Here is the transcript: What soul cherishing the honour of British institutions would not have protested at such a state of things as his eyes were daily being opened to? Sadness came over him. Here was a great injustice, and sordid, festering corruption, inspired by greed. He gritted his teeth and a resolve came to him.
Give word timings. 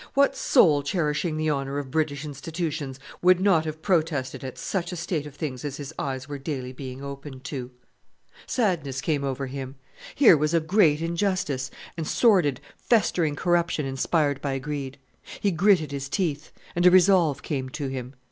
What 0.15 0.35
soul 0.35 0.81
cherishing 0.81 1.37
the 1.37 1.51
honour 1.51 1.77
of 1.77 1.91
British 1.91 2.25
institutions 2.25 2.99
would 3.21 3.39
not 3.39 3.65
have 3.65 3.83
protested 3.83 4.43
at 4.43 4.57
such 4.57 4.91
a 4.91 4.95
state 4.95 5.27
of 5.27 5.35
things 5.35 5.63
as 5.63 5.77
his 5.77 5.93
eyes 5.99 6.27
were 6.27 6.39
daily 6.39 6.73
being 6.73 7.03
opened 7.03 7.43
to? 7.43 7.69
Sadness 8.47 8.99
came 8.99 9.23
over 9.23 9.45
him. 9.45 9.75
Here 10.15 10.35
was 10.35 10.55
a 10.55 10.59
great 10.59 11.03
injustice, 11.03 11.69
and 11.95 12.07
sordid, 12.07 12.61
festering 12.79 13.35
corruption, 13.35 13.85
inspired 13.85 14.41
by 14.41 14.57
greed. 14.57 14.97
He 15.39 15.51
gritted 15.51 15.91
his 15.91 16.09
teeth 16.09 16.51
and 16.75 16.83
a 16.87 16.89
resolve 16.89 17.43
came 17.43 17.69
to 17.69 17.87
him. 17.87 18.15